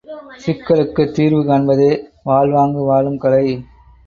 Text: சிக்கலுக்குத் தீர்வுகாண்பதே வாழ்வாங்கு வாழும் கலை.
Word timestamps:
சிக்கலுக்குத் 0.45 1.13
தீர்வுகாண்பதே 1.17 1.91
வாழ்வாங்கு 2.23 2.81
வாழும் 2.81 3.17
கலை. 3.17 3.45